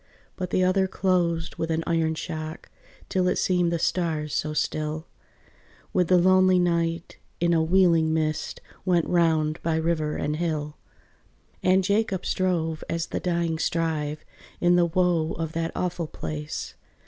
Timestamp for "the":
0.49-0.63, 3.71-3.77, 6.07-6.17, 13.13-13.19, 14.75-14.87